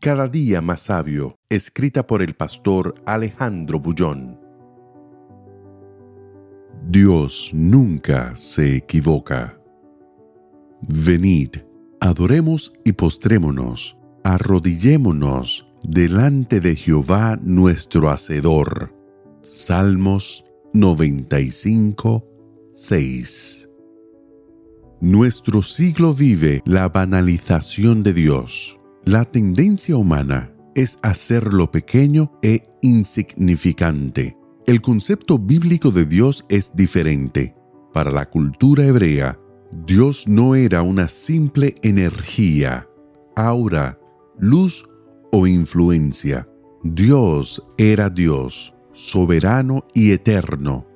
Cada 0.00 0.28
día 0.28 0.62
más 0.62 0.80
sabio, 0.80 1.36
escrita 1.50 2.06
por 2.06 2.22
el 2.22 2.32
pastor 2.32 2.94
Alejandro 3.04 3.78
Bullón. 3.78 4.40
Dios 6.88 7.50
nunca 7.52 8.34
se 8.34 8.76
equivoca. 8.76 9.60
Venid, 10.88 11.50
adoremos 12.00 12.72
y 12.82 12.92
postrémonos, 12.92 13.98
arrodillémonos 14.24 15.68
delante 15.82 16.60
de 16.60 16.76
Jehová 16.76 17.38
nuestro 17.42 18.08
Hacedor. 18.08 18.94
Salmos 19.42 20.46
95, 20.72 22.26
6. 22.72 23.68
Nuestro 25.02 25.60
siglo 25.60 26.14
vive 26.14 26.62
la 26.64 26.88
banalización 26.88 28.02
de 28.02 28.14
Dios 28.14 28.79
la 29.04 29.24
tendencia 29.24 29.96
humana 29.96 30.52
es 30.74 30.98
hacerlo 31.02 31.70
pequeño 31.70 32.32
e 32.42 32.68
insignificante. 32.82 34.36
El 34.66 34.82
concepto 34.82 35.38
bíblico 35.38 35.90
de 35.90 36.04
Dios 36.04 36.44
es 36.48 36.76
diferente. 36.76 37.54
Para 37.92 38.10
la 38.10 38.28
cultura 38.28 38.84
hebrea, 38.84 39.38
Dios 39.86 40.28
no 40.28 40.54
era 40.54 40.82
una 40.82 41.08
simple 41.08 41.74
energía, 41.82 42.88
aura, 43.36 43.98
luz 44.38 44.86
o 45.32 45.46
influencia. 45.46 46.48
Dios 46.84 47.66
era 47.78 48.10
Dios, 48.10 48.74
soberano 48.92 49.86
y 49.94 50.12
eterno, 50.12 50.86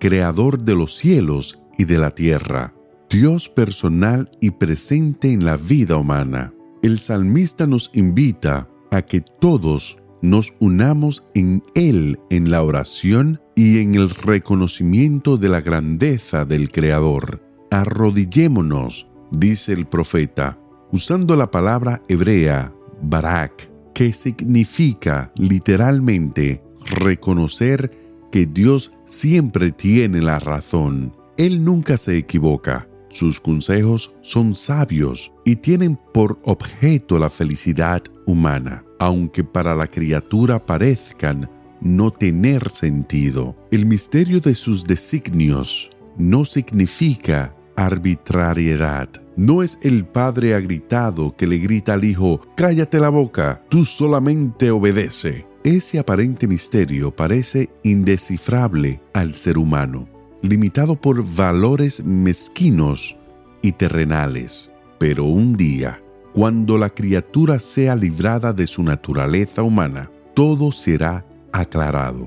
creador 0.00 0.62
de 0.62 0.74
los 0.74 0.96
cielos 0.96 1.60
y 1.78 1.84
de 1.84 1.98
la 1.98 2.10
tierra, 2.10 2.74
Dios 3.08 3.48
personal 3.48 4.30
y 4.40 4.50
presente 4.50 5.32
en 5.32 5.44
la 5.44 5.56
vida 5.56 5.96
humana 5.96 6.52
el 6.82 7.00
salmista 7.00 7.66
nos 7.66 7.90
invita 7.94 8.68
a 8.90 9.02
que 9.02 9.20
todos 9.20 9.98
nos 10.20 10.52
unamos 10.60 11.24
en 11.34 11.62
Él 11.74 12.18
en 12.30 12.50
la 12.50 12.62
oración 12.62 13.40
y 13.54 13.78
en 13.78 13.94
el 13.94 14.10
reconocimiento 14.10 15.36
de 15.36 15.48
la 15.48 15.60
grandeza 15.60 16.44
del 16.44 16.68
Creador. 16.68 17.40
Arrodillémonos, 17.70 19.08
dice 19.30 19.72
el 19.72 19.86
profeta, 19.86 20.58
usando 20.92 21.36
la 21.36 21.50
palabra 21.50 22.02
hebrea, 22.08 22.72
barak, 23.00 23.70
que 23.94 24.12
significa 24.12 25.32
literalmente 25.36 26.62
reconocer 26.86 27.90
que 28.30 28.46
Dios 28.46 28.92
siempre 29.04 29.72
tiene 29.72 30.20
la 30.20 30.38
razón. 30.38 31.14
Él 31.36 31.64
nunca 31.64 31.96
se 31.96 32.16
equivoca. 32.16 32.88
Sus 33.12 33.38
consejos 33.40 34.16
son 34.22 34.54
sabios 34.54 35.34
y 35.44 35.56
tienen 35.56 35.98
por 36.14 36.40
objeto 36.44 37.18
la 37.18 37.28
felicidad 37.28 38.02
humana, 38.26 38.84
aunque 38.98 39.44
para 39.44 39.76
la 39.76 39.86
criatura 39.86 40.64
parezcan 40.64 41.50
no 41.82 42.10
tener 42.10 42.70
sentido. 42.70 43.54
El 43.70 43.84
misterio 43.84 44.40
de 44.40 44.54
sus 44.54 44.84
designios 44.84 45.90
no 46.16 46.46
significa 46.46 47.54
arbitrariedad. 47.76 49.10
No 49.36 49.62
es 49.62 49.78
el 49.82 50.06
padre 50.06 50.54
agritado 50.54 51.36
que 51.36 51.46
le 51.46 51.58
grita 51.58 51.92
al 51.92 52.04
hijo, 52.04 52.40
cállate 52.56 52.98
la 52.98 53.10
boca, 53.10 53.62
tú 53.68 53.84
solamente 53.84 54.70
obedece. 54.70 55.46
Ese 55.64 55.98
aparente 55.98 56.48
misterio 56.48 57.14
parece 57.14 57.68
indescifrable 57.82 59.02
al 59.12 59.34
ser 59.34 59.58
humano 59.58 60.11
limitado 60.42 60.96
por 60.96 61.24
valores 61.24 62.04
mezquinos 62.04 63.16
y 63.62 63.72
terrenales. 63.72 64.70
Pero 64.98 65.24
un 65.24 65.56
día, 65.56 66.02
cuando 66.32 66.78
la 66.78 66.90
criatura 66.90 67.58
sea 67.58 67.96
librada 67.96 68.52
de 68.52 68.66
su 68.66 68.82
naturaleza 68.82 69.62
humana, 69.62 70.10
todo 70.34 70.72
será 70.72 71.24
aclarado. 71.52 72.26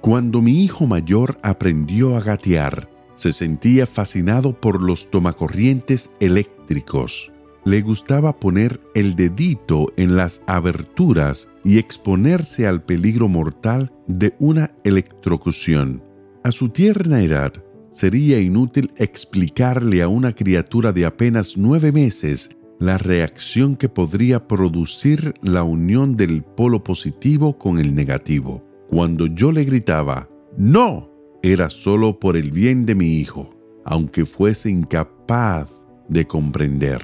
Cuando 0.00 0.40
mi 0.40 0.64
hijo 0.64 0.86
mayor 0.86 1.38
aprendió 1.42 2.16
a 2.16 2.20
gatear, 2.20 2.88
se 3.16 3.32
sentía 3.32 3.86
fascinado 3.86 4.58
por 4.58 4.82
los 4.82 5.10
tomacorrientes 5.10 6.12
eléctricos. 6.20 7.30
Le 7.64 7.82
gustaba 7.82 8.38
poner 8.40 8.80
el 8.94 9.14
dedito 9.14 9.92
en 9.98 10.16
las 10.16 10.40
aberturas 10.46 11.48
y 11.62 11.78
exponerse 11.78 12.66
al 12.66 12.82
peligro 12.82 13.28
mortal 13.28 13.92
de 14.06 14.34
una 14.38 14.70
electrocución. 14.84 16.02
A 16.42 16.52
su 16.52 16.70
tierna 16.70 17.22
edad, 17.22 17.52
sería 17.92 18.40
inútil 18.40 18.90
explicarle 18.96 20.00
a 20.00 20.08
una 20.08 20.32
criatura 20.32 20.92
de 20.92 21.04
apenas 21.04 21.58
nueve 21.58 21.92
meses 21.92 22.50
la 22.78 22.96
reacción 22.96 23.76
que 23.76 23.90
podría 23.90 24.48
producir 24.48 25.34
la 25.42 25.64
unión 25.64 26.16
del 26.16 26.42
polo 26.42 26.82
positivo 26.82 27.58
con 27.58 27.78
el 27.78 27.94
negativo. 27.94 28.64
Cuando 28.88 29.26
yo 29.26 29.52
le 29.52 29.64
gritaba, 29.64 30.30
¡No! 30.56 31.10
era 31.42 31.68
solo 31.68 32.18
por 32.18 32.38
el 32.38 32.50
bien 32.50 32.86
de 32.86 32.94
mi 32.94 33.16
hijo, 33.16 33.50
aunque 33.84 34.24
fuese 34.24 34.70
incapaz 34.70 35.72
de 36.08 36.26
comprender. 36.26 37.02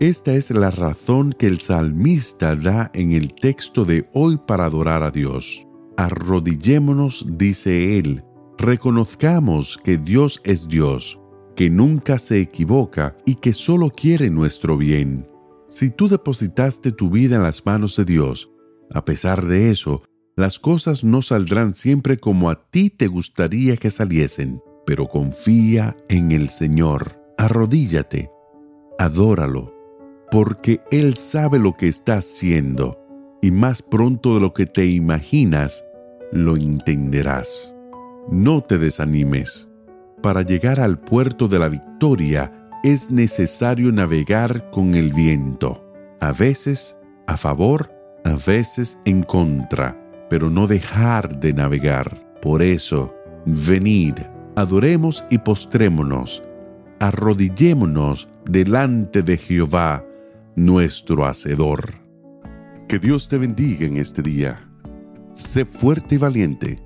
Esta 0.00 0.34
es 0.34 0.50
la 0.50 0.70
razón 0.70 1.32
que 1.32 1.46
el 1.46 1.60
salmista 1.60 2.54
da 2.54 2.90
en 2.92 3.12
el 3.12 3.32
texto 3.32 3.86
de 3.86 4.06
hoy 4.12 4.38
para 4.46 4.66
adorar 4.66 5.02
a 5.02 5.10
Dios. 5.10 5.66
Arrodillémonos, 5.96 7.26
dice 7.38 7.98
él, 7.98 8.22
Reconozcamos 8.58 9.78
que 9.84 9.98
Dios 9.98 10.40
es 10.42 10.66
Dios, 10.66 11.20
que 11.54 11.68
nunca 11.68 12.18
se 12.18 12.40
equivoca 12.40 13.14
y 13.26 13.34
que 13.34 13.52
solo 13.52 13.90
quiere 13.90 14.30
nuestro 14.30 14.78
bien. 14.78 15.28
Si 15.68 15.90
tú 15.90 16.08
depositaste 16.08 16.90
tu 16.92 17.10
vida 17.10 17.36
en 17.36 17.42
las 17.42 17.66
manos 17.66 17.96
de 17.96 18.06
Dios, 18.06 18.50
a 18.94 19.04
pesar 19.04 19.44
de 19.44 19.70
eso, 19.70 20.02
las 20.36 20.58
cosas 20.58 21.04
no 21.04 21.20
saldrán 21.20 21.74
siempre 21.74 22.18
como 22.18 22.48
a 22.48 22.70
ti 22.70 22.88
te 22.88 23.08
gustaría 23.08 23.76
que 23.76 23.90
saliesen, 23.90 24.62
pero 24.86 25.06
confía 25.06 25.94
en 26.08 26.32
el 26.32 26.48
Señor, 26.48 27.20
arrodíllate, 27.36 28.30
adóralo, 28.98 29.74
porque 30.30 30.80
Él 30.90 31.14
sabe 31.14 31.58
lo 31.58 31.74
que 31.74 31.88
está 31.88 32.18
haciendo, 32.18 32.98
y 33.42 33.50
más 33.50 33.82
pronto 33.82 34.34
de 34.34 34.40
lo 34.40 34.54
que 34.54 34.64
te 34.64 34.86
imaginas, 34.86 35.84
lo 36.32 36.56
entenderás. 36.56 37.75
No 38.30 38.60
te 38.60 38.76
desanimes. 38.76 39.70
Para 40.20 40.42
llegar 40.42 40.80
al 40.80 40.98
puerto 40.98 41.46
de 41.46 41.60
la 41.60 41.68
victoria 41.68 42.52
es 42.82 43.08
necesario 43.08 43.92
navegar 43.92 44.68
con 44.70 44.96
el 44.96 45.12
viento, 45.12 45.84
a 46.20 46.32
veces 46.32 46.98
a 47.28 47.36
favor, 47.36 47.92
a 48.24 48.34
veces 48.34 48.98
en 49.04 49.22
contra, 49.22 49.96
pero 50.28 50.50
no 50.50 50.66
dejar 50.66 51.38
de 51.38 51.52
navegar. 51.52 52.20
Por 52.42 52.62
eso, 52.62 53.14
venid, 53.44 54.14
adoremos 54.56 55.24
y 55.30 55.38
postrémonos, 55.38 56.42
arrodillémonos 56.98 58.28
delante 58.44 59.22
de 59.22 59.36
Jehová, 59.36 60.04
nuestro 60.56 61.24
Hacedor. 61.26 61.94
Que 62.88 62.98
Dios 62.98 63.28
te 63.28 63.38
bendiga 63.38 63.86
en 63.86 63.98
este 63.98 64.20
día. 64.20 64.68
Sé 65.32 65.64
fuerte 65.64 66.16
y 66.16 66.18
valiente 66.18 66.85